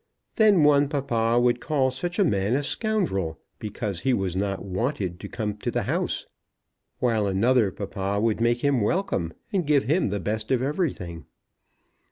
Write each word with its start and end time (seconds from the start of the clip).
Then 0.37 0.63
one 0.63 0.89
papa 0.89 1.39
would 1.39 1.61
call 1.61 1.91
such 1.91 2.17
a 2.17 2.23
man 2.25 2.55
a 2.55 2.63
scoundrel, 2.63 3.37
because 3.59 3.99
he 3.99 4.15
was 4.15 4.35
not 4.35 4.65
wanted 4.65 5.19
to 5.19 5.29
come 5.29 5.55
to 5.57 5.69
the 5.69 5.83
house; 5.83 6.25
while 6.97 7.27
another 7.27 7.69
papa 7.69 8.19
would 8.19 8.41
make 8.41 8.63
him 8.63 8.81
welcome, 8.81 9.31
and 9.53 9.67
give 9.67 9.83
him 9.83 10.09
the 10.09 10.19
best 10.19 10.49
of 10.49 10.63
everything. 10.63 11.25